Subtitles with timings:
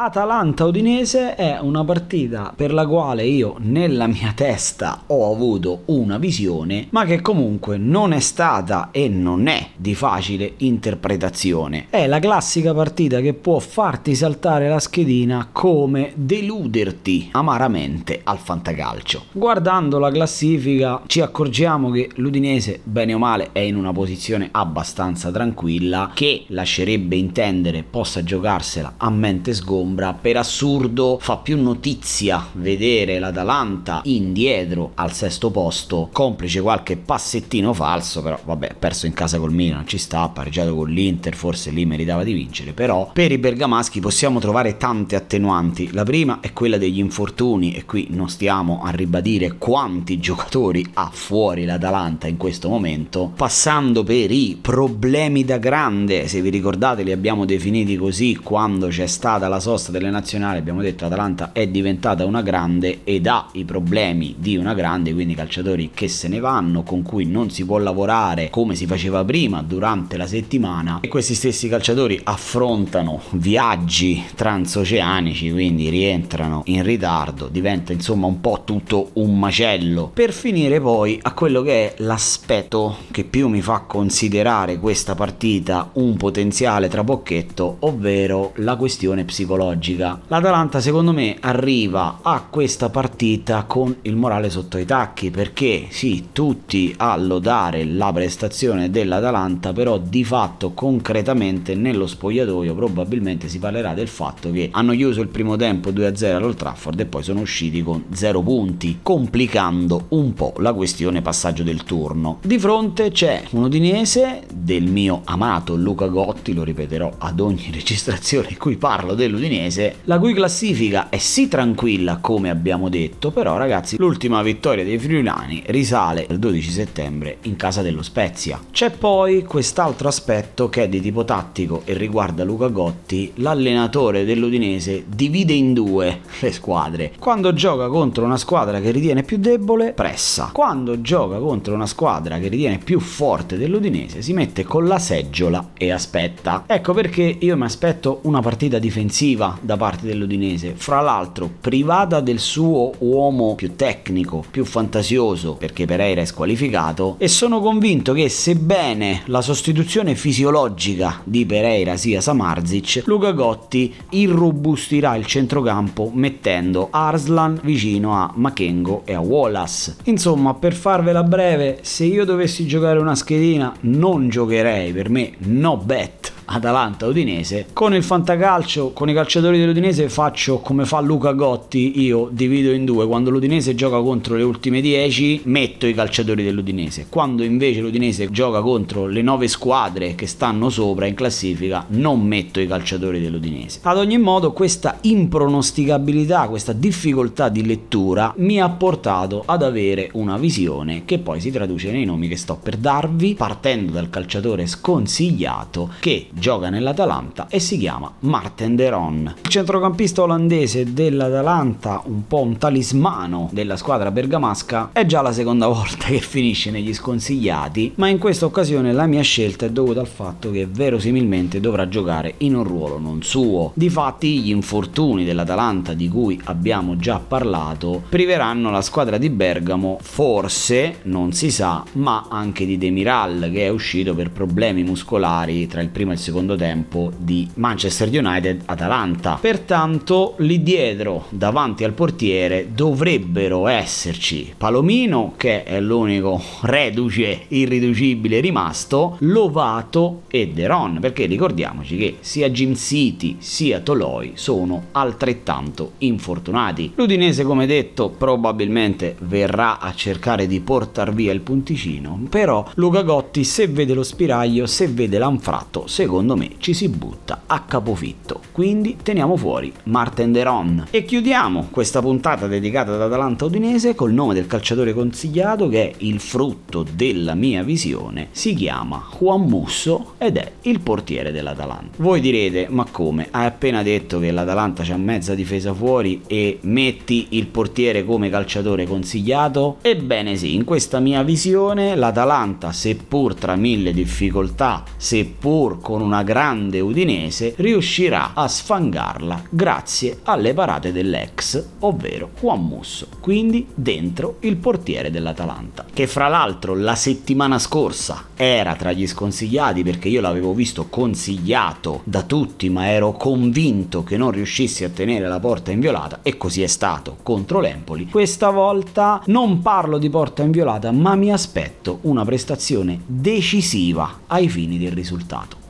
[0.00, 6.86] Atalanta-Udinese è una partita per la quale io nella mia testa ho avuto una visione,
[6.90, 11.86] ma che comunque non è stata e non è di facile interpretazione.
[11.90, 19.24] È la classica partita che può farti saltare la schedina come deluderti amaramente al fantacalcio.
[19.32, 25.32] Guardando la classifica ci accorgiamo che l'Udinese, bene o male, è in una posizione abbastanza
[25.32, 30.16] tranquilla che lascerebbe intendere possa giocarsela a mente sgombra ombra.
[30.20, 38.22] Per assurdo fa più notizia vedere l'Atalanta indietro al sesto posto, complice qualche passettino falso,
[38.22, 42.22] però vabbè, perso in casa col Milan, ci sta, pareggiato con l'Inter, forse lì meritava
[42.22, 45.90] di vincere, però per i bergamaschi possiamo trovare tante attenuanti.
[45.92, 51.10] La prima è quella degli infortuni e qui non stiamo a ribadire quanti giocatori ha
[51.12, 57.12] fuori l'Atalanta in questo momento, passando per i problemi da grande, se vi ricordate li
[57.12, 61.68] abbiamo definiti così quando c'è stata la sosta sosta delle nazionali abbiamo detto Atalanta è
[61.68, 66.40] diventata una grande ed ha i problemi di una grande, quindi calciatori che se ne
[66.40, 70.98] vanno, con cui non si può lavorare come si faceva prima durante la settimana.
[71.00, 78.62] E questi stessi calciatori affrontano viaggi transoceanici, quindi rientrano in ritardo, diventa insomma un po'
[78.64, 83.84] tutto un macello, per finire poi a quello che è l'aspetto che più mi fa
[83.86, 90.20] considerare questa partita un potenziale trabocchetto, ovvero la questione psicologica psicologica.
[90.28, 96.28] L'Atalanta secondo me arriva a questa partita con il morale sotto i tacchi perché sì,
[96.32, 103.94] tutti a lodare la prestazione dell'Atalanta, però di fatto concretamente nello spogliatoio probabilmente si parlerà
[103.94, 107.82] del fatto che hanno chiuso il primo tempo 2-0 all'Old Trafford e poi sono usciti
[107.82, 112.38] con 0 punti, complicando un po' la questione passaggio del turno.
[112.42, 118.48] Di fronte c'è un udinese del mio amato Luca Gotti, lo ripeterò ad ogni registrazione
[118.50, 123.56] in cui parlo dell'Udinese udinese, la cui classifica è sì tranquilla come abbiamo detto, però
[123.56, 128.60] ragazzi l'ultima vittoria dei friulani risale il 12 settembre in casa dello Spezia.
[128.70, 135.04] C'è poi quest'altro aspetto che è di tipo tattico e riguarda Luca Gotti, l'allenatore dell'Udinese
[135.06, 137.12] divide in due le squadre.
[137.18, 140.50] Quando gioca contro una squadra che ritiene più debole, pressa.
[140.52, 145.70] Quando gioca contro una squadra che ritiene più forte dell'Udinese, si mette con la seggiola
[145.76, 146.64] e aspetta.
[146.66, 152.38] Ecco perché io mi aspetto una partita difensiva da parte dell'Udinese, fra l'altro privata del
[152.38, 159.22] suo uomo più tecnico, più fantasioso, perché Pereira è squalificato, e sono convinto che sebbene
[159.26, 168.14] la sostituzione fisiologica di Pereira sia Samarzic, Luca Gotti irrobustirà il centrocampo mettendo Arslan vicino
[168.14, 169.96] a Machengo e a Wallace.
[170.04, 175.76] Insomma, per farvela breve, se io dovessi giocare una schedina non giocherei, per me no
[175.76, 177.66] bet Atalanta Udinese.
[177.72, 182.84] Con il fantacalcio, con i calciatori dell'Udinese faccio come fa Luca Gotti, io divido in
[182.84, 188.30] due, quando l'Udinese gioca contro le ultime 10 metto i calciatori dell'Udinese, quando invece l'Udinese
[188.30, 193.80] gioca contro le 9 squadre che stanno sopra in classifica non metto i calciatori dell'Udinese.
[193.82, 200.38] Ad ogni modo questa impronosticabilità, questa difficoltà di lettura mi ha portato ad avere una
[200.38, 205.90] visione che poi si traduce nei nomi che sto per darvi, partendo dal calciatore sconsigliato
[206.00, 209.34] che gioca nell'Atalanta e si chiama Marten de Ron.
[209.42, 215.66] Il centrocampista olandese dell'Atalanta, un po' un talismano della squadra bergamasca, è già la seconda
[215.68, 220.06] volta che finisce negli sconsigliati, ma in questa occasione la mia scelta è dovuta al
[220.06, 223.72] fatto che verosimilmente dovrà giocare in un ruolo non suo.
[223.74, 231.00] Difatti gli infortuni dell'Atalanta di cui abbiamo già parlato priveranno la squadra di Bergamo forse,
[231.02, 235.88] non si sa, ma anche di Demiral che è uscito per problemi muscolari tra il
[235.88, 239.38] primo e il secondo tempo di Manchester United-Atalanta.
[239.40, 249.16] Pertanto lì dietro, davanti al portiere, dovrebbero esserci Palomino, che è l'unico reduce irriducibile rimasto,
[249.20, 256.92] Lovato e Deron, perché ricordiamoci che sia Jim City sia Toloi sono altrettanto infortunati.
[256.94, 263.44] L'Udinese, come detto, probabilmente verrà a cercare di portare via il punticino, però Luca Gotti
[263.44, 268.40] se vede lo spiraglio, se vede l'anfratto, secondo secondo me ci si butta a capofitto.
[268.50, 270.86] Quindi teniamo fuori Martin Deron.
[270.90, 275.94] E chiudiamo questa puntata dedicata ad Atalanta Udinese col nome del calciatore consigliato che è
[275.98, 278.28] il frutto della mia visione.
[278.32, 282.02] Si chiama Juan Musso ed è il portiere dell'Atalanta.
[282.02, 283.28] Voi direte, ma come?
[283.30, 288.86] Hai appena detto che l'Atalanta c'ha mezza difesa fuori e metti il portiere come calciatore
[288.86, 289.76] consigliato?
[289.82, 296.22] Ebbene sì, in questa mia visione l'Atalanta, seppur tra mille difficoltà, seppur con con una
[296.22, 304.56] grande Udinese riuscirà a sfangarla grazie alle parate dell'ex, ovvero Juan Musso, quindi dentro il
[304.58, 310.54] portiere dell'Atalanta, che fra l'altro la settimana scorsa era tra gli sconsigliati perché io l'avevo
[310.54, 316.20] visto consigliato da tutti, ma ero convinto che non riuscissi a tenere la porta inviolata
[316.22, 318.06] e così è stato contro l'Empoli.
[318.08, 324.78] Questa volta non parlo di porta inviolata, ma mi aspetto una prestazione decisiva ai fini
[324.78, 325.66] del risultato.